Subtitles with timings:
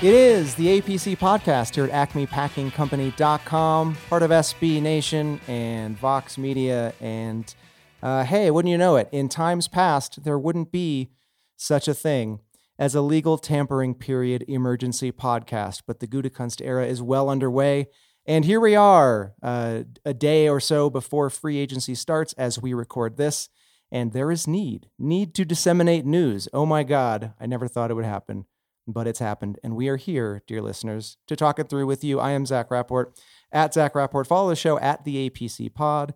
[0.00, 6.94] It is the APC podcast here at acmepackingcompany.com, part of SB Nation and Vox Media.
[7.00, 7.52] And
[8.00, 11.10] uh, hey, wouldn't you know it, in times past, there wouldn't be
[11.56, 12.38] such a thing
[12.78, 15.82] as a legal tampering period emergency podcast.
[15.84, 17.88] But the Gutekunst era is well underway.
[18.24, 22.72] And here we are, uh, a day or so before free agency starts as we
[22.72, 23.48] record this.
[23.90, 26.46] And there is need, need to disseminate news.
[26.52, 28.46] Oh my God, I never thought it would happen
[28.88, 29.58] but it's happened.
[29.62, 32.18] And we are here, dear listeners, to talk it through with you.
[32.18, 33.12] I am Zach Rapport
[33.52, 34.24] at Zach Rapport.
[34.24, 36.14] Follow the show at the APC Pod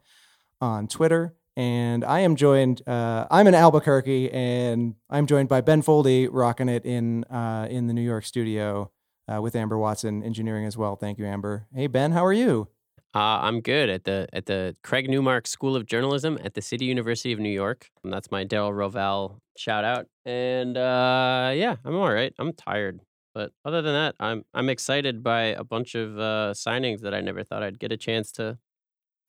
[0.60, 1.34] on Twitter.
[1.54, 6.70] And I am joined, uh, I'm in Albuquerque, and I'm joined by Ben Foldy rocking
[6.70, 8.90] it in, uh, in the New York studio
[9.28, 10.96] uh, with Amber Watson engineering as well.
[10.96, 11.66] Thank you, Amber.
[11.74, 12.68] Hey, Ben, how are you?
[13.14, 16.86] Uh, I'm good at the at the Craig Newmark School of Journalism at the City
[16.86, 17.90] University of New York.
[18.02, 20.06] And that's my Darren Rovell shout out.
[20.24, 22.32] And uh, yeah, I'm all right.
[22.38, 23.00] I'm tired,
[23.34, 27.20] but other than that, I'm I'm excited by a bunch of uh, signings that I
[27.20, 28.58] never thought I'd get a chance to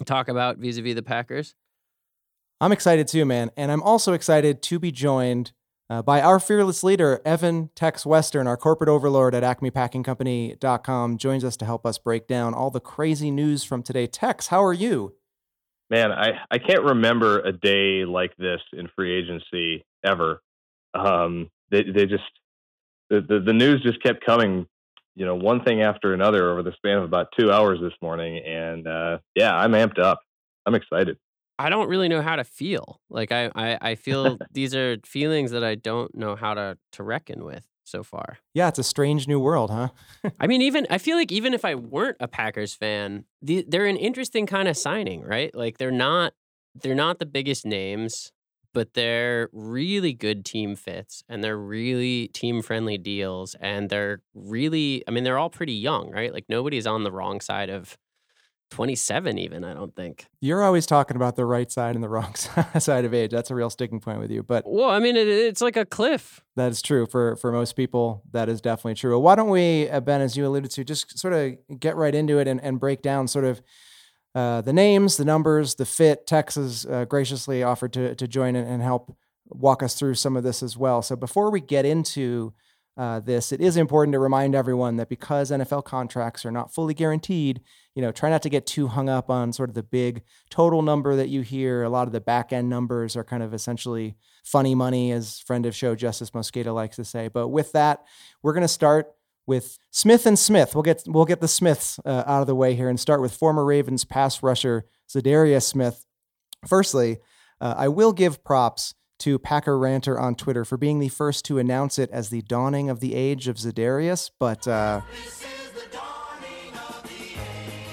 [0.05, 1.55] talk about vis-a-vis the Packers.
[2.61, 5.51] I'm excited too, man, and I'm also excited to be joined
[5.93, 11.55] uh, by our fearless leader, Evan Tex Western, our corporate overlord at acmepackingcompany.com, joins us
[11.57, 14.07] to help us break down all the crazy news from today.
[14.07, 15.13] Tex, how are you?
[15.91, 20.41] Man, I, I can't remember a day like this in free agency ever.
[20.95, 22.23] Um, they, they just,
[23.11, 24.65] the, the, the news just kept coming,
[25.15, 28.43] you know, one thing after another over the span of about two hours this morning.
[28.43, 30.21] And uh, yeah, I'm amped up.
[30.65, 31.17] I'm excited.
[31.59, 33.01] I don't really know how to feel.
[33.09, 37.03] Like I, I, I feel these are feelings that I don't know how to to
[37.03, 38.37] reckon with so far.
[38.53, 39.89] Yeah, it's a strange new world, huh?
[40.39, 43.85] I mean, even I feel like even if I weren't a Packers fan, the, they're
[43.85, 45.53] an interesting kind of signing, right?
[45.53, 46.33] Like they're not
[46.75, 48.31] they're not the biggest names,
[48.73, 55.03] but they're really good team fits and they're really team friendly deals and they're really
[55.07, 56.33] I mean, they're all pretty young, right?
[56.33, 57.97] Like nobody's on the wrong side of
[58.72, 60.28] 27 even i don't think.
[60.41, 62.34] You're always talking about the right side and the wrong
[62.79, 63.31] side of age.
[63.31, 65.85] That's a real sticking point with you but well i mean it, it's like a
[65.85, 66.41] cliff.
[66.56, 68.24] That is true for for most people.
[68.31, 69.18] That is definitely true.
[69.19, 72.40] Why don't we uh, ben as you alluded to just sort of get right into
[72.40, 73.62] it and, and break down sort of
[74.35, 78.81] uh, the names the numbers the fit texas uh, graciously offered to, to join and
[78.81, 79.16] help
[79.50, 81.01] walk us through some of this as well.
[81.01, 82.53] So before we get into
[82.95, 86.93] uh, this, it is important to remind everyone that because NFL contracts are not fully
[86.93, 87.61] guaranteed,
[87.95, 90.21] you know, try not to get too hung up on sort of the big
[90.51, 91.81] total number that you hear.
[91.81, 95.65] A lot of the back end numbers are kind of essentially funny money, as friend
[95.65, 97.29] of show Justis Mosqueda likes to say.
[97.29, 98.03] But with that,
[98.43, 99.11] we're going to start
[99.47, 100.75] with Smith and Smith.
[100.75, 103.33] We'll get we'll get the Smiths uh, out of the way here and start with
[103.33, 106.05] former Ravens pass rusher Za'Darius Smith.
[106.67, 107.17] Firstly,
[107.59, 108.93] uh, I will give props
[109.23, 112.89] to Packer Ranter on Twitter for being the first to announce it as the dawning
[112.89, 114.67] of the age of Za'Darius, but.
[114.67, 115.00] Uh,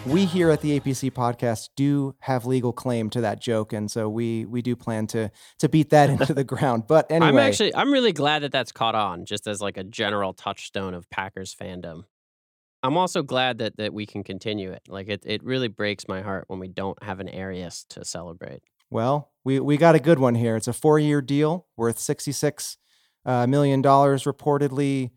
[0.07, 4.09] we here at the APC podcast do have legal claim to that joke, and so
[4.09, 6.85] we we do plan to to beat that into the ground.
[6.89, 9.85] But anyway, I'm actually I'm really glad that that's caught on, just as like a
[9.85, 12.05] general touchstone of Packers fandom.
[12.83, 14.83] I'm also glad that that we can continue it.
[14.89, 18.63] Like it it really breaks my heart when we don't have an Arius to celebrate.
[18.91, 20.57] Well, we we got a good one here.
[20.57, 22.77] It's a four year deal worth sixty six
[23.25, 25.11] uh, million dollars reportedly.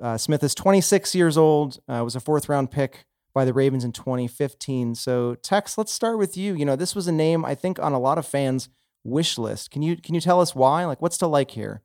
[0.00, 1.80] Uh, Smith is 26 years old.
[1.88, 3.04] Uh, was a fourth round pick
[3.34, 4.94] by the Ravens in 2015.
[4.94, 6.54] So, Tex, let's start with you.
[6.54, 8.68] You know, this was a name I think on a lot of fans'
[9.04, 9.70] wish list.
[9.70, 10.84] Can you can you tell us why?
[10.84, 11.82] Like, what's to like here?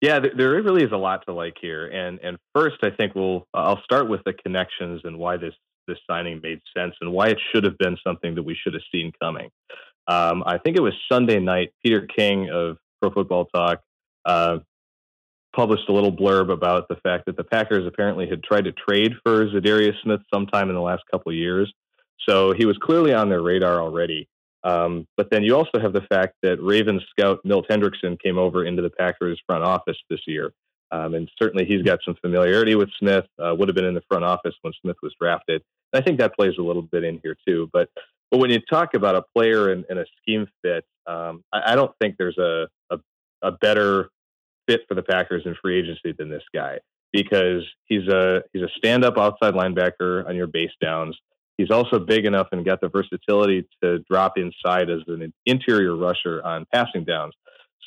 [0.00, 3.46] Yeah, there really is a lot to like here, and and first, I think we'll
[3.54, 5.54] I'll start with the connections and why this
[5.86, 8.82] this signing made sense and why it should have been something that we should have
[8.90, 9.50] seen coming.
[10.06, 11.72] Um, I think it was Sunday night.
[11.82, 13.80] Peter King of Pro Football Talk
[14.24, 14.58] uh,
[15.54, 19.12] published a little blurb about the fact that the Packers apparently had tried to trade
[19.24, 21.72] for Za'Darius Smith sometime in the last couple of years,
[22.28, 24.28] so he was clearly on their radar already.
[24.64, 28.64] Um, but then you also have the fact that Ravens scout Milt Hendrickson came over
[28.64, 30.52] into the Packers front office this year.
[30.90, 34.02] Um, and certainly he's got some familiarity with Smith, uh, would have been in the
[34.08, 35.62] front office when Smith was drafted.
[35.92, 37.68] And I think that plays a little bit in here too.
[37.72, 37.90] But
[38.34, 41.74] but when you talk about a player and, and a scheme fit, um, I, I,
[41.76, 42.98] don't think there's a, a,
[43.42, 44.10] a better
[44.66, 46.78] fit for the Packers in free agency than this guy
[47.12, 51.16] because he's a he's a stand up outside linebacker on your base downs.
[51.58, 56.42] He's also big enough and got the versatility to drop inside as an interior rusher
[56.44, 57.34] on passing downs.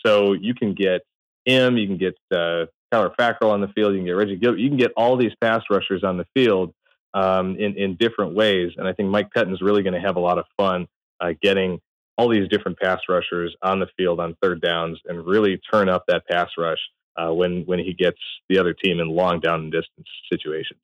[0.06, 1.02] So you can get
[1.44, 4.60] him, you can get uh, Kyler Fackrell on the field, you can get Reggie Gilbert,
[4.60, 6.74] you can get all these pass rushers on the field
[7.18, 8.74] um, in in different ways.
[8.78, 10.88] And I think Mike Pettine's really going to have a lot of fun
[11.20, 11.80] uh, getting
[12.18, 16.04] all these different pass rushers on the field on third downs and really turn up
[16.08, 16.80] that pass rush
[17.16, 18.20] uh, when when he gets
[18.50, 20.80] the other team in long down and distance situations.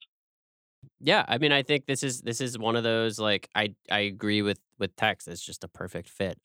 [1.00, 4.00] Yeah, I mean, I think this is this is one of those like I I
[4.00, 5.28] agree with with Tex.
[5.28, 6.40] It's just a perfect fit.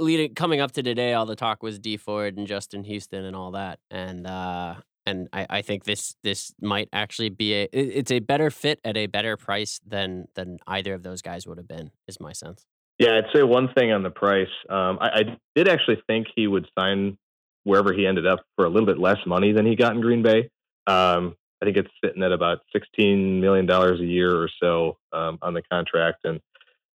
[0.00, 3.36] Leading coming up to today, all the talk was D Ford and Justin Houston and
[3.36, 4.76] all that, and uh,
[5.08, 8.96] and I, I think this this might actually be a it's a better fit at
[8.96, 11.90] a better price than than either of those guys would have been.
[12.06, 12.66] Is my sense.
[12.98, 14.48] Yeah, I'd say one thing on the price.
[14.68, 15.22] Um, I, I
[15.54, 17.16] did actually think he would sign
[17.62, 20.22] wherever he ended up for a little bit less money than he got in Green
[20.22, 20.50] Bay.
[20.86, 25.54] Um, I think it's sitting at about $16 million a year or so um, on
[25.54, 26.24] the contract.
[26.24, 26.40] And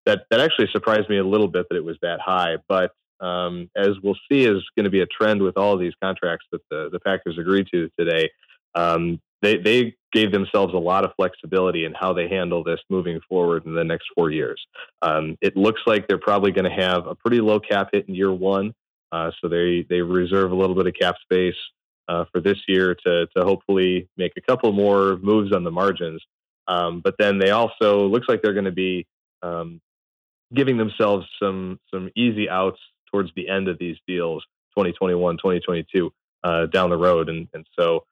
[0.07, 2.57] that, that actually surprised me a little bit that it was that high.
[2.69, 5.95] But um, as we'll see, is going to be a trend with all of these
[6.03, 8.31] contracts that the, the Packers agreed to today.
[8.75, 13.21] Um, they, they gave themselves a lot of flexibility in how they handle this moving
[13.29, 14.61] forward in the next four years.
[15.01, 18.15] Um, it looks like they're probably going to have a pretty low cap hit in
[18.15, 18.75] year one.
[19.11, 21.57] Uh, so they, they reserve a little bit of cap space
[22.09, 26.23] uh, for this year to to hopefully make a couple more moves on the margins.
[26.69, 29.07] Um, but then they also looks like they're going to be
[29.43, 29.81] um,
[30.55, 32.79] giving themselves some some easy outs
[33.13, 34.43] towards the end of these deals,
[34.77, 36.13] 2021, 2022
[36.45, 38.05] uh, down the road, and and so.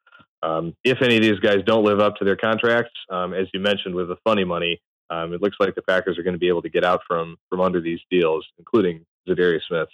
[0.42, 3.60] Um, if any of these guys don't live up to their contracts, um, as you
[3.60, 4.80] mentioned with the funny money,
[5.10, 7.36] um, it looks like the Packers are going to be able to get out from
[7.50, 9.88] from under these deals, including Za'Darius Smith,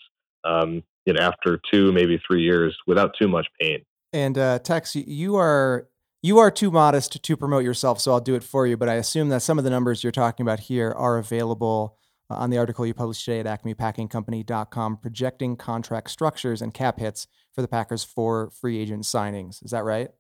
[0.45, 3.85] um, you know, after two, maybe three years without too much pain.
[4.13, 5.89] And uh, Tex, you are
[6.23, 8.77] you are too modest to promote yourself, so I'll do it for you.
[8.77, 11.97] But I assume that some of the numbers you're talking about here are available
[12.31, 17.27] uh, on the article you published today at acmepackingcompany.com, projecting contract structures and cap hits
[17.53, 19.65] for the Packers for free agent signings.
[19.65, 20.11] Is that right?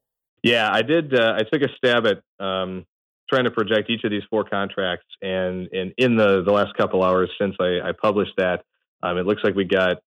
[0.43, 1.14] Yeah, I did.
[1.14, 2.87] Uh, I took a stab at um,
[3.29, 7.03] trying to project each of these four contracts, and and in the the last couple
[7.03, 8.64] hours since I, I published that,
[9.03, 9.99] um, it looks like we got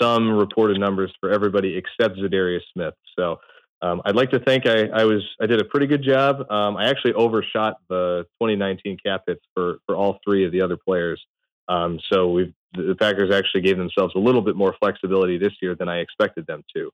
[0.00, 2.94] some reported numbers for everybody except Za'Darius Smith.
[3.16, 3.38] So
[3.82, 6.50] um, I'd like to think I, I, was I did a pretty good job.
[6.50, 10.76] Um, I actually overshot the 2019 cap hits for for all three of the other
[10.76, 11.22] players.
[11.68, 15.74] Um, so we've the Packers actually gave themselves a little bit more flexibility this year
[15.74, 16.90] than I expected them to.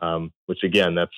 [0.00, 1.12] Um, which again, that's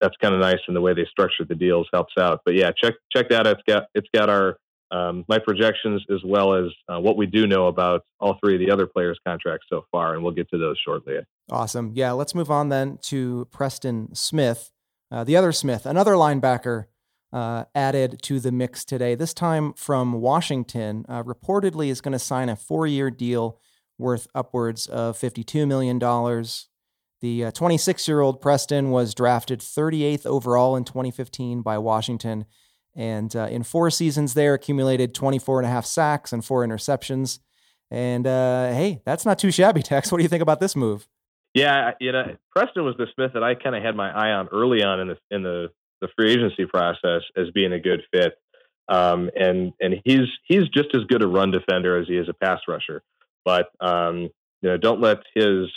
[0.00, 2.40] that's kind of nice in the way they structured the deals helps out.
[2.44, 3.46] But yeah, check check that.
[3.46, 4.56] It's got it's got our
[4.90, 8.60] um, my projections as well as uh, what we do know about all three of
[8.60, 11.14] the other players' contracts so far, and we'll get to those shortly.
[11.50, 11.92] Awesome.
[11.94, 14.70] Yeah, let's move on then to Preston Smith,
[15.10, 16.86] uh, the other Smith, another linebacker
[17.32, 19.14] uh, added to the mix today.
[19.14, 23.58] This time from Washington, uh, reportedly is going to sign a four-year deal
[23.98, 26.68] worth upwards of fifty-two million dollars.
[27.20, 32.46] The 26-year-old uh, Preston was drafted 38th overall in 2015 by Washington
[32.94, 37.38] and uh, in four seasons there, accumulated 24 and a half sacks and four interceptions.
[37.90, 40.12] And uh, hey, that's not too shabby, Tex.
[40.12, 41.08] What do you think about this move?
[41.54, 44.48] Yeah, you know, Preston was the Smith that I kind of had my eye on
[44.48, 45.68] early on in the in the,
[46.02, 48.34] the free agency process as being a good fit.
[48.88, 52.34] Um, and and he's he's just as good a run defender as he is a
[52.34, 53.02] pass rusher.
[53.44, 54.28] But um,
[54.60, 55.68] you know, don't let his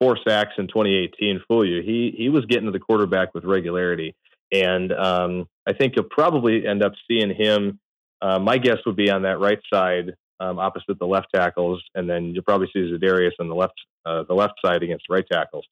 [0.00, 1.80] four sacks in 2018 fool you.
[1.80, 4.14] He he was getting to the quarterback with regularity.
[4.52, 7.80] And um, I think you'll probably end up seeing him.
[8.20, 12.08] Uh, my guess would be on that right side, um, opposite the left tackles, and
[12.08, 13.74] then you'll probably see Za'Darius on the left,
[14.06, 15.66] uh, the left side against right tackles.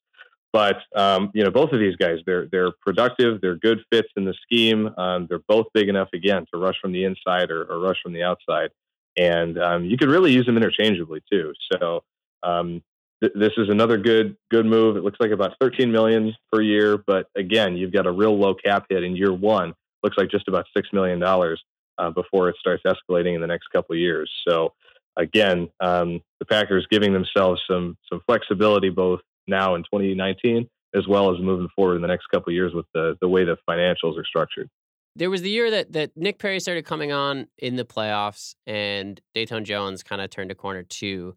[0.53, 3.41] But um, you know, both of these guys, they're they're productive.
[3.41, 4.87] They're good fits in the scheme.
[4.97, 8.13] Um, they're both big enough again to rush from the inside or, or rush from
[8.13, 8.69] the outside,
[9.17, 11.53] and um, you could really use them interchangeably too.
[11.71, 12.03] So
[12.43, 12.83] um,
[13.21, 14.95] th- this is another good good move.
[14.95, 18.53] It looks like about 13 million per year, but again, you've got a real low
[18.53, 19.73] cap hit in year one.
[20.03, 21.63] Looks like just about six million dollars
[21.97, 24.31] uh, before it starts escalating in the next couple of years.
[24.47, 24.73] So
[25.17, 31.33] again, um, the Packers giving themselves some some flexibility both now in 2019 as well
[31.33, 34.25] as moving forward in the next couple years with the the way the financials are
[34.25, 34.69] structured.
[35.15, 39.19] There was the year that that Nick Perry started coming on in the playoffs, and
[39.35, 41.35] Datone Jones kind of turned a corner too.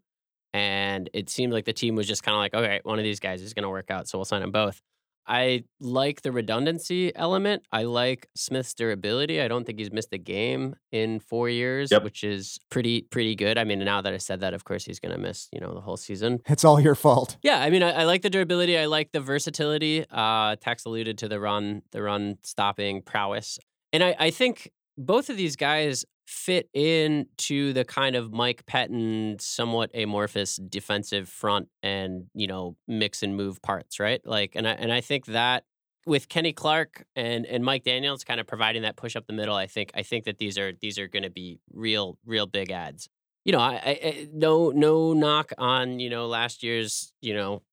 [0.53, 3.19] And it seemed like the team was just kind of like, okay, one of these
[3.19, 4.81] guys is going to work out, so we'll sign them both.
[5.27, 7.63] I like the redundancy element.
[7.71, 9.41] I like Smith's durability.
[9.41, 12.03] I don't think he's missed a game in four years, Yep.
[12.03, 13.57] which is pretty pretty good.
[13.57, 15.73] I mean, now that I said that, of course he's going to miss you know
[15.73, 16.39] the whole season.
[16.47, 17.37] It's all your fault.
[17.41, 18.77] Yeah, I mean, I, I like the durability.
[18.77, 20.05] I like the versatility.
[20.09, 23.59] Uh, Tex alluded to the run, the run stopping prowess,
[23.91, 29.39] and I, I think both of these guys fit into the kind of Mike Pettine,
[29.39, 34.21] somewhat amorphous defensive front and you know mix and move parts, right?
[34.25, 35.63] Like, and I and I think that
[36.05, 39.55] with Kenny Clark and and Mike Daniels kind of providing that push up the middle,
[39.55, 42.71] I think I think that these are these are going to be real real big
[42.71, 43.07] ads.
[43.45, 47.63] You know, I, I, no no knock on you know last year's you know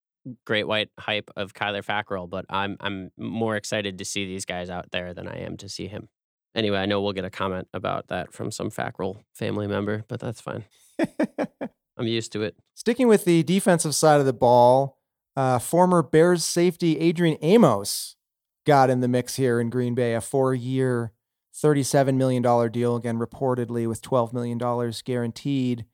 [0.46, 4.70] great white hype of Kyler Fackrell, but I'm I'm more excited to see these guys
[4.70, 6.08] out there than I am to see him.
[6.54, 10.20] Anyway, I know we'll get a comment about that from some Fackrell family member, but
[10.20, 10.64] that's fine.
[11.96, 12.56] I'm used to it.
[12.75, 14.99] Sticking with the defensive side of the ball,
[15.37, 18.16] uh, former Bears safety Adrian Amos
[18.64, 21.12] got in the mix here in Green Bay, a four year,
[21.54, 25.84] $37 million deal, again, reportedly with $12 million guaranteed.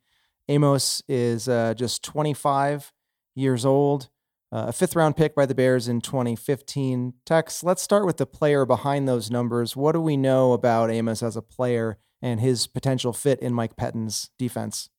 [0.47, 2.91] Amos is uh, just 25
[3.35, 4.09] years old,
[4.51, 7.13] uh, a fifth round pick by the Bears in 2015.
[7.25, 9.75] Tex, let's start with the player behind those numbers.
[9.75, 13.75] What do we know about Amos as a player and his potential fit in Mike
[13.75, 14.89] Pettine's defense?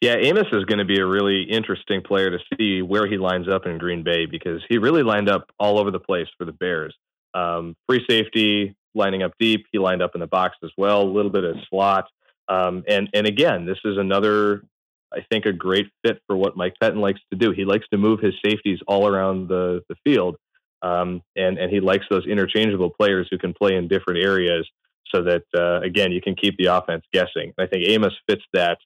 [0.00, 3.48] Yeah, Amos is going to be a really interesting player to see where he lines
[3.48, 6.52] up in Green Bay because he really lined up all over the place for the
[6.52, 6.94] Bears.
[7.32, 9.66] Um, free safety, lining up deep.
[9.72, 12.08] He lined up in the box as well, a little bit of slot.
[12.48, 14.62] Um, and and again, this is another,
[15.12, 17.52] I think, a great fit for what Mike Pettine likes to do.
[17.52, 20.36] He likes to move his safeties all around the the field,
[20.82, 24.68] um, and and he likes those interchangeable players who can play in different areas,
[25.14, 27.52] so that uh, again you can keep the offense guessing.
[27.58, 28.78] I think Amos fits that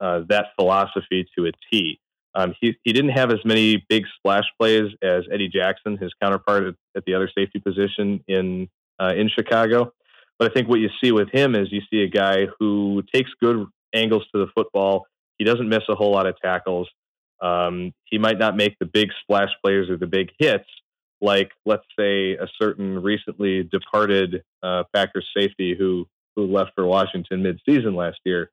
[0.00, 2.00] uh, that philosophy to a T.
[2.34, 6.64] Um, he, he didn't have as many big splash plays as Eddie Jackson, his counterpart
[6.64, 8.68] at, at the other safety position in
[9.00, 9.92] uh, in Chicago.
[10.38, 13.30] But I think what you see with him is you see a guy who takes
[13.42, 15.06] good angles to the football.
[15.40, 16.88] He doesn't miss a whole lot of tackles.
[17.42, 20.68] Um, he might not make the big splash plays or the big hits,
[21.20, 26.06] like let's say a certain recently departed uh, Packers safety who
[26.36, 28.50] who left for Washington midseason last year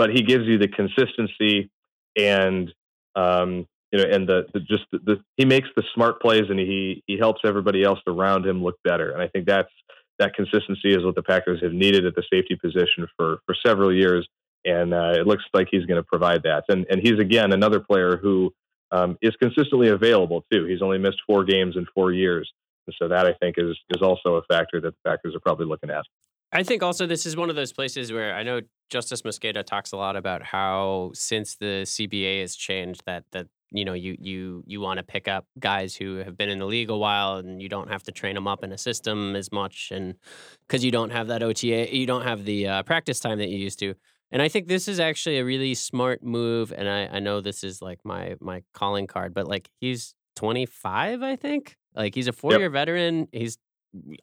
[0.00, 1.70] but he gives you the consistency
[2.16, 2.72] and
[3.16, 6.58] um, you know and the, the just the, the, he makes the smart plays and
[6.58, 9.70] he he helps everybody else around him look better and I think that's
[10.18, 13.94] that consistency is what the Packers have needed at the safety position for for several
[13.94, 14.26] years
[14.64, 16.64] and uh, it looks like he's going to provide that.
[16.68, 18.52] And and he's again another player who
[18.92, 20.66] um, is consistently available too.
[20.66, 22.50] He's only missed four games in four years.
[22.98, 25.90] So that I think is is also a factor that the Packers are probably looking
[25.90, 26.04] at.
[26.52, 28.60] I think also this is one of those places where I know
[28.92, 33.84] Justis Mosqueda talks a lot about how since the CBA has changed that that you
[33.84, 36.90] know you you you want to pick up guys who have been in the league
[36.90, 39.92] a while and you don't have to train them up in a system as much
[39.92, 40.16] and
[40.66, 43.58] because you don't have that OTA you don't have the uh, practice time that you
[43.58, 43.94] used to
[44.32, 47.64] and I think this is actually a really smart move and I I know this
[47.64, 52.32] is like my my calling card but like he's 25 I think like he's a
[52.32, 52.72] four year yep.
[52.72, 53.58] veteran he's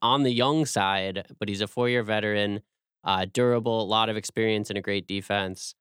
[0.02, 2.62] on the young side, but he's a four year veteran,
[3.04, 5.76] uh, durable, a lot of experience, and a great defense.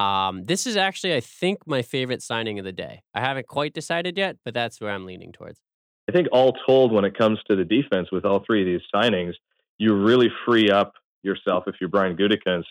[0.00, 3.02] Um, this is actually, I think, my favorite signing of the day.
[3.14, 5.60] I haven't quite decided yet, but that's where I'm leaning towards.
[6.08, 8.86] I think all told, when it comes to the defense with all three of these
[8.92, 9.34] signings,
[9.78, 12.64] you really free up yourself if you're Brian Gutekunst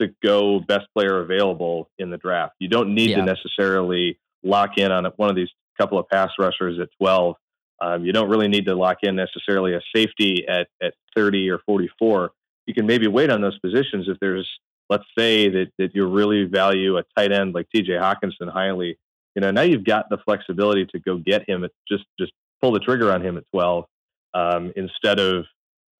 [0.00, 2.54] to go best player available in the draft.
[2.58, 3.16] You don't need yeah.
[3.16, 7.36] to necessarily lock in on one of these couple of pass rushers at 12
[7.80, 11.60] um, you don't really need to lock in necessarily a safety at, at 30 or
[11.64, 12.32] 44.
[12.66, 14.48] You can maybe wait on those positions if there's,
[14.90, 18.98] let's say that, that you really value a tight end like TJ Hockenson highly.
[19.34, 22.72] You know, now you've got the flexibility to go get him at just, just pull
[22.72, 23.84] the trigger on him at 12
[24.34, 25.44] um, instead of,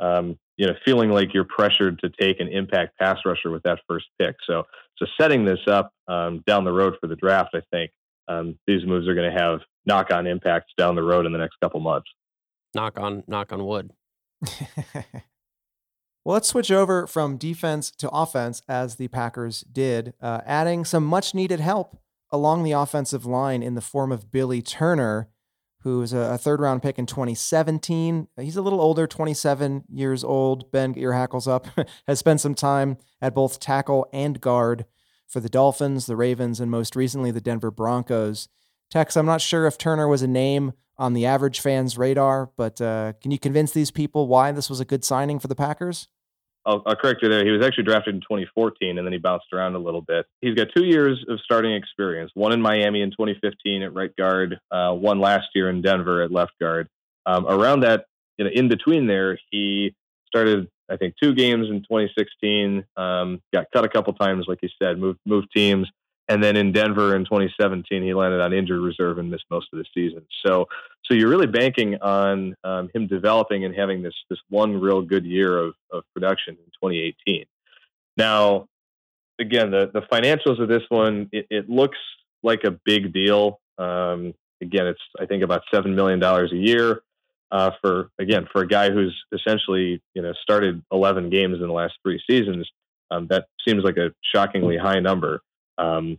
[0.00, 3.78] um, you know, feeling like you're pressured to take an impact pass rusher with that
[3.88, 4.34] first pick.
[4.44, 4.64] So,
[4.98, 7.92] so setting this up um, down the road for the draft, I think
[8.26, 11.38] um, these moves are going to have knock on impacts down the road in the
[11.38, 12.08] next couple months.
[12.74, 13.92] Knock on knock on wood.
[14.94, 15.04] well,
[16.24, 21.34] let's switch over from defense to offense as the Packers did, uh, adding some much
[21.34, 21.98] needed help
[22.30, 25.28] along the offensive line in the form of Billy Turner,
[25.82, 28.28] who's a, third round pick in 2017.
[28.36, 30.70] He's a little older, 27 years old.
[30.70, 31.66] Ben, get your hackles up.
[32.06, 34.84] Has spent some time at both tackle and guard
[35.26, 38.48] for the Dolphins, the Ravens, and most recently the Denver Broncos.
[38.90, 42.80] Tex, I'm not sure if Turner was a name on the average fan's radar, but
[42.80, 46.08] uh, can you convince these people why this was a good signing for the Packers?
[46.68, 47.44] I'll, I'll, correct you there.
[47.44, 50.26] He was actually drafted in 2014, and then he bounced around a little bit.
[50.42, 54.60] He's got two years of starting experience: one in Miami in 2015 at right guard,
[54.70, 56.88] uh, one last year in Denver at left guard.
[57.24, 58.04] Um, around that,
[58.36, 59.94] you know, in between there, he
[60.26, 62.84] started, I think, two games in 2016.
[62.96, 65.88] Um, got cut a couple times, like you said, moved moved teams,
[66.28, 69.78] and then in Denver in 2017, he landed on injured reserve and missed most of
[69.78, 70.26] the season.
[70.44, 70.66] So,
[71.08, 75.24] so you're really banking on um, him developing and having this this one real good
[75.24, 77.44] year of, of production in 2018.
[78.16, 78.66] Now,
[79.40, 81.98] again, the the financials of this one, it, it looks
[82.42, 83.60] like a big deal.
[83.78, 87.02] Um, again, it's I think about seven million dollars a year
[87.50, 91.72] uh, for again for a guy who's essentially you know started 11 games in the
[91.72, 92.68] last three seasons.
[93.10, 95.40] Um, that seems like a shockingly high number.
[95.78, 96.18] Um,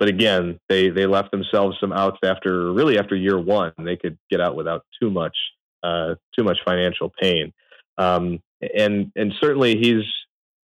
[0.00, 3.72] but again, they they left themselves some outs after really after year one.
[3.78, 5.36] They could get out without too much
[5.82, 7.52] uh, too much financial pain.
[7.98, 8.40] Um,
[8.76, 10.02] and and certainly he's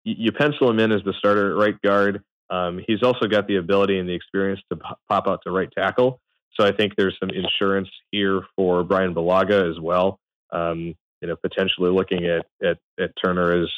[0.05, 2.23] you pencil him in as the starter right guard.
[2.49, 6.21] Um, he's also got the ability and the experience to pop out to right tackle.
[6.57, 10.17] So I think there's some insurance here for Brian Bulaga as well.
[10.53, 13.69] Um, you know, potentially looking at at, at Turner as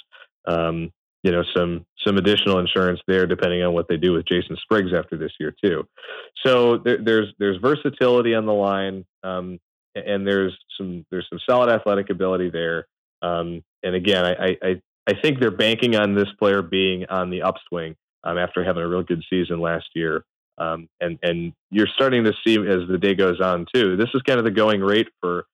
[0.46, 0.92] um,
[1.24, 4.92] you know some some additional insurance there depending on what they do with Jason Spriggs
[4.96, 5.88] after this year too.
[6.46, 9.60] So there, there's there's versatility on the line, um,
[9.96, 12.88] and there's some there's some solid athletic ability there.
[13.22, 17.42] Um, and again, I, I I think they're banking on this player being on the
[17.42, 20.24] upswing um, after having a real good season last year.
[20.60, 23.96] Um, and and you're starting to see as the day goes on too.
[23.96, 25.46] This is kind of the going rate for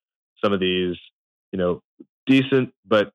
[0.44, 0.96] some of these,
[1.52, 1.82] you know,
[2.26, 3.12] decent but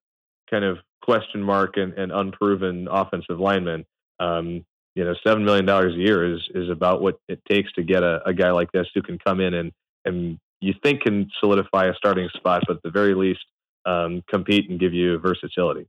[0.51, 0.79] kind of
[1.09, 3.87] question mark and, and unproven offensive lineman.
[4.21, 7.83] Um, you know, seven million dollars a year is is about what it takes to
[7.83, 9.73] get a, a guy like this who can come in and
[10.05, 13.41] and you think can solidify a starting spot, but at the very least
[13.87, 15.87] um, compete and give you versatility.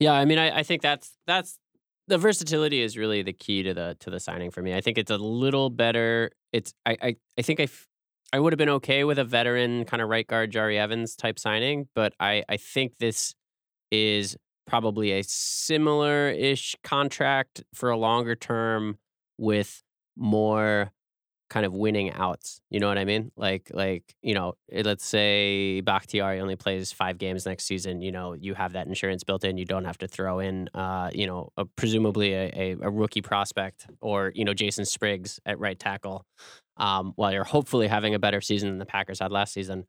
[0.00, 1.58] Yeah, I mean, I, I think that's that's
[2.08, 4.74] the versatility is really the key to the to the signing for me.
[4.74, 6.30] I think it's a little better.
[6.52, 7.86] It's I I, I think I f-
[8.32, 11.38] I would have been okay with a veteran kind of right guard Jahri Evans type
[11.38, 13.34] signing, but I I think this
[13.90, 18.98] is probably a similar ish contract for a longer term
[19.38, 19.82] with
[20.16, 20.92] more
[21.48, 22.60] kind of winning outs.
[22.68, 23.32] You know what I mean?
[23.36, 28.12] Like like, you know, eh, let's say Bakhtiari only plays 5 games next season, you
[28.12, 31.26] know, you have that insurance built in, you don't have to throw in uh, you
[31.26, 35.78] know, a, presumably a, a, a, rookie prospect or, you know, Jason Spriggs at right
[35.78, 36.26] tackle.
[36.76, 39.86] Um, while you're hopefully having a better season than the Packers had last season.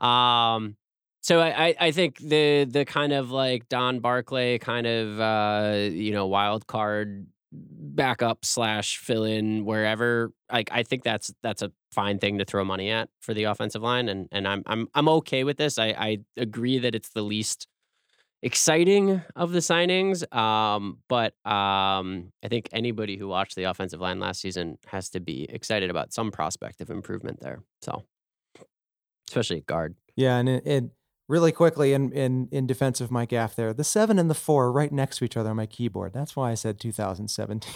[0.00, 0.76] Um,
[1.22, 6.12] so I, I think the the kind of like Don Barclay kind of uh, you
[6.12, 12.18] know wild card backup slash fill in wherever like I think that's that's a fine
[12.18, 15.44] thing to throw money at for the offensive line and and I'm I'm I'm okay
[15.44, 15.78] with this.
[15.78, 17.68] I, I agree that it's the least
[18.42, 20.30] exciting of the signings.
[20.34, 25.20] Um, but um, I think anybody who watched the offensive line last season has to
[25.20, 27.62] be excited about some prospect of improvement there.
[27.80, 28.02] So
[29.28, 29.94] especially guard.
[30.16, 30.84] Yeah, and it, it
[31.32, 34.66] really quickly in, in, in defense of my gaff there, the seven and the four
[34.66, 36.12] are right next to each other on my keyboard.
[36.12, 37.70] That's why I said 2017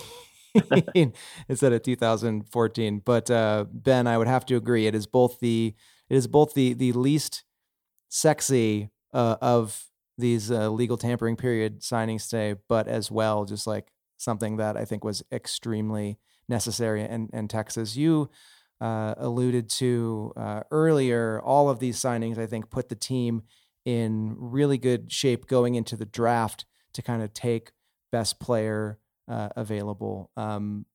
[1.48, 3.02] instead of 2014.
[3.02, 4.86] But uh, Ben, I would have to agree.
[4.86, 5.74] It is both the
[6.10, 7.44] it is both the the least
[8.10, 9.86] sexy uh, of
[10.18, 13.88] these uh, legal tampering period signings today, but as well just like
[14.18, 17.02] something that I think was extremely necessary.
[17.02, 18.28] And and Texas, you
[18.80, 23.42] uh, alluded to uh, earlier, all of these signings, I think, put the team
[23.84, 27.72] in really good shape going into the draft to kind of take
[28.10, 30.30] best player uh, available.
[30.36, 30.86] Um,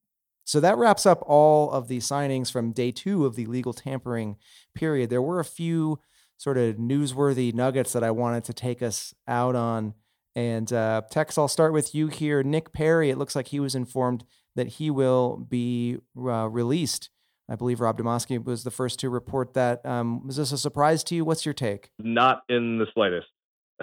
[0.43, 4.37] so that wraps up all of the signings from day two of the legal tampering
[4.75, 5.09] period.
[5.09, 5.99] There were a few
[6.37, 9.93] sort of newsworthy nuggets that I wanted to take us out on.
[10.35, 12.41] And uh, Tex, I'll start with you here.
[12.41, 14.23] Nick Perry, it looks like he was informed
[14.55, 17.09] that he will be uh, released
[17.51, 19.85] I believe Rob Demovsky was the first to report that.
[19.85, 21.25] Um, was this a surprise to you?
[21.25, 21.91] What's your take?
[21.99, 23.27] Not in the slightest.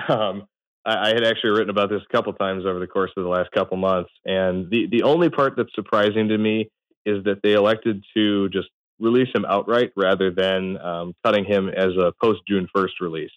[0.09, 0.44] Um,
[0.87, 3.28] I, I, had actually written about this a couple times over the course of the
[3.28, 6.70] last couple months, and the the only part that's surprising to me
[7.04, 8.68] is that they elected to just
[9.00, 13.33] release him outright rather than um, cutting him as a post June first release.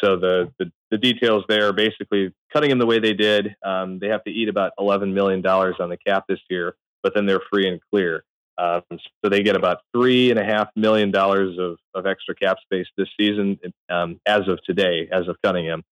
[0.00, 3.98] So the, the, the details there, are basically cutting him the way they did, um,
[3.98, 7.24] they have to eat about eleven million dollars on the cap this year but then
[7.24, 8.24] they're free and clear.
[8.58, 12.56] Um, so they get about three and a half million dollars of, of extra cap
[12.62, 13.58] space this season
[13.90, 15.82] um, as of today, as of Cunningham.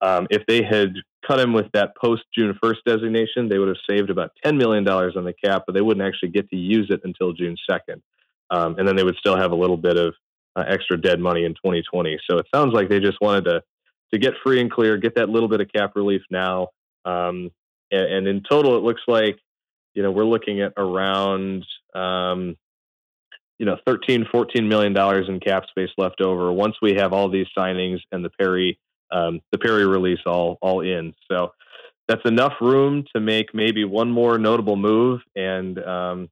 [0.00, 0.94] Um, if they had
[1.26, 4.86] cut him with that post June 1st designation, they would have saved about $10 million
[4.88, 8.00] on the cap, but they wouldn't actually get to use it until June 2nd.
[8.50, 10.14] Um, and then they would still have a little bit of
[10.54, 12.18] uh, extra dead money in 2020.
[12.28, 13.62] So it sounds like they just wanted to
[14.12, 16.68] to get free and clear, get that little bit of cap relief now.
[17.04, 17.50] Um,
[17.90, 19.38] and, and, in total, it looks like
[19.94, 21.64] you know we're looking at around
[21.96, 22.56] um,
[23.58, 27.30] you know 13, 14 million dollars in cap space left over once we have all
[27.30, 28.78] these signings and the Perry
[29.10, 31.14] um, the Perry release all all in.
[31.30, 31.52] So
[32.08, 36.28] that's enough room to make maybe one more notable move, and um,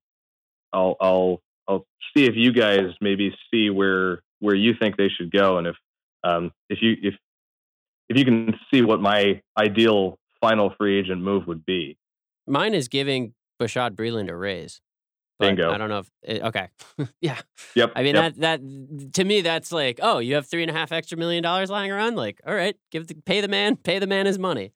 [0.72, 5.31] I'll I'll I'll see if you guys maybe see where where you think they should
[5.31, 5.77] go, and if
[6.22, 7.14] um, if you if
[8.09, 11.96] if you can see what my ideal final free agent move would be.
[12.46, 14.81] Mine is giving Bashaud Breeland a raise.
[15.40, 15.70] Bingo.
[15.70, 16.68] I don't know if it, okay.
[17.20, 17.38] yeah.
[17.75, 17.92] Yep.
[17.97, 18.35] I mean yep.
[18.37, 21.42] that that to me that's like oh you have three and a half extra million
[21.42, 24.38] dollars lying around like all right give the pay the man pay the man his
[24.38, 24.73] money.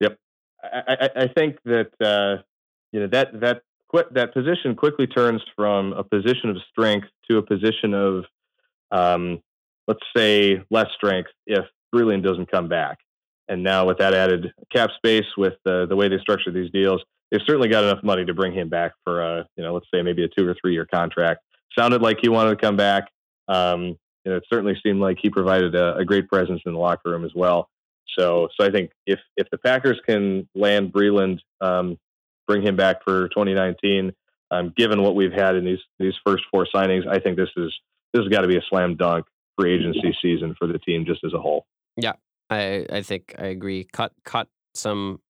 [0.00, 0.18] Yep.
[0.62, 2.42] I I, I think that uh,
[2.92, 3.62] you know that that
[4.12, 8.24] that position quickly turns from a position of strength to a position of
[8.92, 9.42] um,
[9.86, 12.98] let's say less strength if Breeland doesn't come back.
[13.48, 17.02] And now with that added cap space, with the the way they structure these deals,
[17.30, 20.02] they've certainly got enough money to bring him back for a you know let's say
[20.02, 21.40] maybe a two or three year contract.
[21.78, 23.04] Sounded like he wanted to come back.
[23.48, 27.10] Um, and it certainly seemed like he provided a, a, great presence in the locker
[27.10, 27.68] room as well.
[28.18, 31.98] So so I think if if the Packers can land Breeland, um,
[32.46, 34.12] bring him back for 2019,
[34.50, 37.72] um, given what we've had in these these first four signings, I think this is
[38.12, 39.26] this has got to be a slam dunk
[39.58, 41.66] free agency season for the team just as a whole.
[41.96, 42.14] Yeah,
[42.48, 43.86] I I think I agree.
[43.92, 45.20] Cut cut some.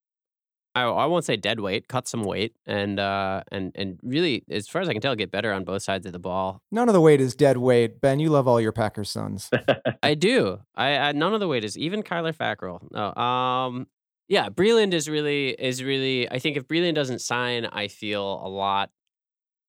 [0.74, 1.88] I, I won't say dead weight.
[1.88, 5.30] Cut some weight, and uh, and and really, as far as I can tell, get
[5.30, 6.62] better on both sides of the ball.
[6.70, 8.00] None of the weight is dead weight.
[8.00, 9.50] Ben, you love all your Packers sons.
[10.02, 10.60] I do.
[10.74, 12.80] I, I none of the weight is even Kyler Fackrell.
[12.92, 13.14] No.
[13.20, 13.86] Um.
[14.28, 16.30] Yeah, Breeland is really is really.
[16.30, 18.90] I think if Breeland doesn't sign, I feel a lot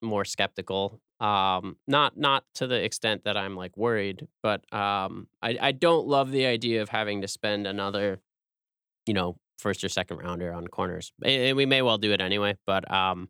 [0.04, 5.56] more skeptical um, not not to the extent that I'm like worried, but um, I
[5.62, 8.20] I don't love the idea of having to spend another,
[9.06, 11.14] you know, first or second rounder on corners.
[11.24, 13.30] And we may well do it anyway, but um,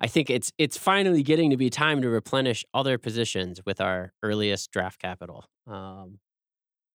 [0.00, 4.12] I think it's it's finally getting to be time to replenish other positions with our
[4.22, 5.44] earliest draft capital.
[5.66, 6.18] Um,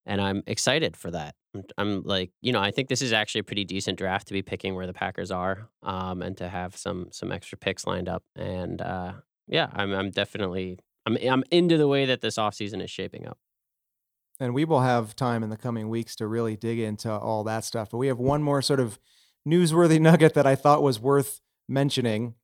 [0.05, 1.35] and I'm excited for that.
[1.77, 4.41] I'm like, you know, I think this is actually a pretty decent draft to be
[4.41, 8.23] picking where the Packers are, um, and to have some some extra picks lined up.
[8.35, 9.13] And uh,
[9.47, 13.37] yeah, I'm I'm definitely I'm I'm into the way that this offseason is shaping up.
[14.43, 17.63] And we will have time in the coming weeks to really dig into all that
[17.63, 17.89] stuff.
[17.89, 18.99] But we have one more sort of
[19.47, 22.35] newsworthy nugget that I thought was worth mentioning,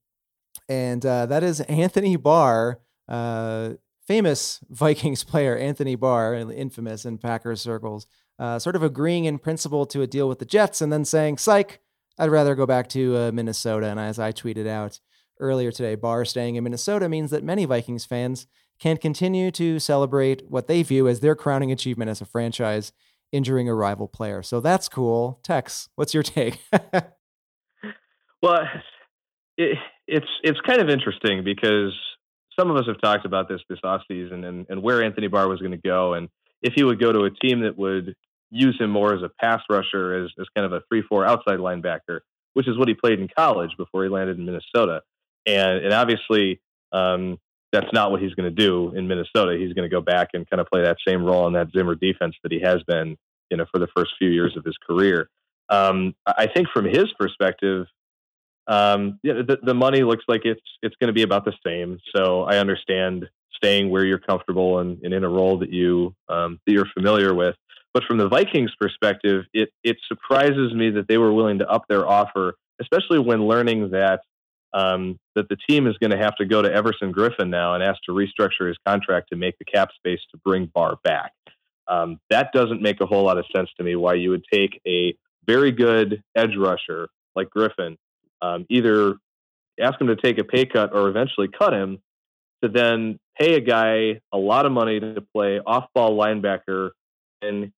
[0.69, 3.71] and uh, that is Anthony Barr, uh,
[4.07, 8.07] famous Vikings player Anthony Barr, infamous in Packers circles,
[8.39, 11.37] uh, sort of agreeing in principle to a deal with the Jets, and then saying,
[11.37, 11.81] "Psych,
[12.17, 15.01] I'd rather go back to uh, Minnesota." And as I tweeted out,
[15.41, 18.47] earlier today, Barr staying in Minnesota means that many Vikings fans
[18.79, 22.91] can continue to celebrate what they view as their crowning achievement as a franchise,
[23.31, 24.41] injuring a rival player.
[24.41, 25.39] So that's cool.
[25.43, 26.59] Tex, what's your take?
[28.41, 28.61] well,
[29.57, 31.93] it, it's it's kind of interesting because
[32.57, 35.59] some of us have talked about this this offseason and, and where Anthony Barr was
[35.59, 36.29] going to go and
[36.61, 38.15] if he would go to a team that would
[38.51, 41.59] use him more as a pass rusher, as, as kind of a 3 4 outside
[41.59, 42.19] linebacker,
[42.53, 45.01] which is what he played in college before he landed in Minnesota
[45.45, 46.59] and and obviously
[46.91, 47.37] um,
[47.71, 49.57] that's not what he's going to do in Minnesota.
[49.57, 51.95] He's going to go back and kind of play that same role in that Zimmer
[51.95, 53.17] defense that he has been,
[53.49, 55.29] you know, for the first few years of his career.
[55.69, 57.85] Um, I think from his perspective,
[58.67, 61.99] um, yeah, the, the money looks like it's it's going to be about the same.
[62.15, 66.59] So I understand staying where you're comfortable and, and in a role that you um,
[66.65, 67.55] that you're familiar with.
[67.93, 71.83] But from the Vikings' perspective, it it surprises me that they were willing to up
[71.89, 74.21] their offer, especially when learning that
[74.73, 77.83] um, that the team is going to have to go to Everson Griffen now and
[77.83, 81.31] ask to restructure his contract to make the cap space to bring Barr back.
[81.87, 83.95] Um, that doesn't make a whole lot of sense to me.
[83.95, 85.15] Why you would take a
[85.47, 87.97] very good edge rusher like Griffin,
[88.41, 89.15] um, either
[89.81, 91.99] ask him to take a pay cut or eventually cut him,
[92.61, 96.91] to then pay a guy a lot of money to play off-ball linebacker,
[97.41, 97.71] and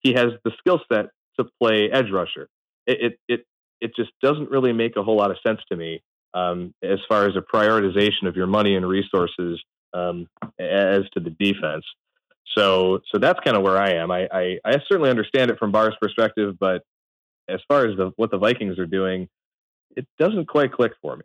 [0.00, 1.06] he has the skill set
[1.38, 2.48] to play edge rusher.
[2.86, 3.46] It, it it
[3.80, 6.02] it just doesn't really make a whole lot of sense to me
[6.34, 9.60] um, as far as a prioritization of your money and resources
[9.94, 11.84] um, as to the defense.
[12.56, 14.10] So, so that's kind of where I am.
[14.10, 16.82] I, I, I, certainly understand it from Barr's perspective, but
[17.48, 19.28] as far as the, what the Vikings are doing,
[19.96, 21.22] it doesn't quite click for me.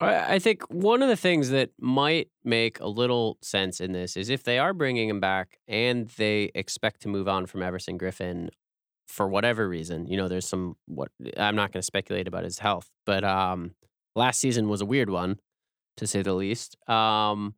[0.00, 4.28] I think one of the things that might make a little sense in this is
[4.28, 8.50] if they are bringing him back and they expect to move on from Everson Griffen
[9.14, 10.08] for whatever reason.
[10.08, 13.76] You know, there's some what I'm not going to speculate about his health, but um,
[14.16, 15.38] last season was a weird one
[15.98, 16.76] to say the least.
[16.88, 17.54] Um,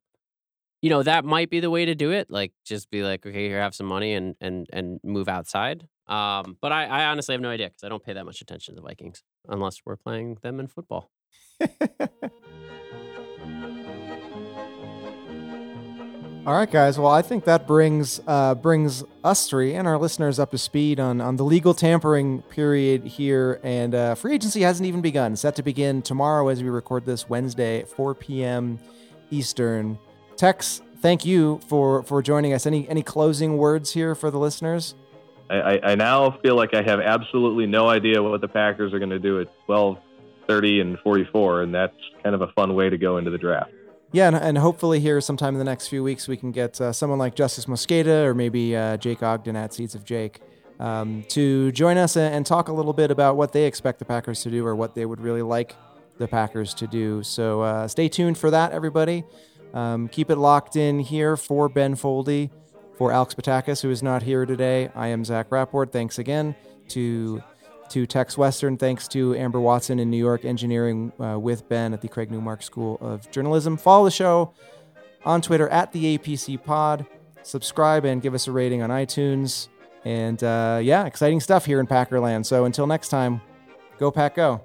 [0.83, 2.31] you know, that might be the way to do it.
[2.31, 5.88] Like, just be like, okay, here, have some money and and and move outside.
[6.07, 8.75] Um, but I, I honestly have no idea because I don't pay that much attention
[8.75, 11.11] to the Vikings unless we're playing them in football.
[16.46, 16.96] All right, guys.
[16.96, 21.00] Well, I think that brings uh, brings us three and our listeners up to speed
[21.00, 25.35] on, on the legal tampering period here, and uh, free agency hasn't even begun.
[25.35, 28.78] Set to begin tomorrow as we record this Wednesday, 4 p.m.
[29.32, 29.98] Eastern.
[30.37, 32.64] Tex, thank you for for joining us.
[32.64, 34.94] Any any closing words here for the listeners?
[35.50, 39.11] I, I now feel like I have absolutely no idea what the Packers are going
[39.11, 39.98] to do at 12,
[40.46, 43.72] 30, and 44, and that's kind of a fun way to go into the draft
[44.16, 46.90] yeah, and, and, hopefully here sometime in the next few weeks we can get uh,
[46.90, 50.40] someone like Justis Mosqueda or maybe uh, Jake Ogden at Seeds of Jake
[50.81, 54.07] um, to join us and, and, talk a little bit about what they expect the
[54.07, 55.76] Packers to do or what they would really like
[56.16, 57.22] the Packers to do.
[57.22, 59.22] So uh, stay tuned for that, everybody.
[59.74, 62.48] Um, keep it locked in here for Ben Foldy,
[62.96, 64.88] for Alex Patakis, who is not here today.
[64.94, 65.85] I am Zach Rapport.
[65.85, 66.57] Thanks again
[66.88, 67.42] to
[67.90, 68.77] to Tex Western.
[68.77, 72.62] Thanks to Amber Watson in New York Engineering uh, with Ben at the Craig Newmark
[72.62, 73.77] School of Journalism.
[73.77, 74.53] Follow the show
[75.25, 77.07] on Twitter at the APC Pod.
[77.42, 79.68] Subscribe and give us a rating on iTunes.
[80.05, 82.46] And uh, yeah, exciting stuff here in Packerland.
[82.46, 83.40] So until next time,
[83.99, 84.62] go Pack Go.